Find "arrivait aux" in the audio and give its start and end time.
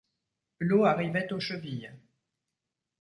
0.85-1.39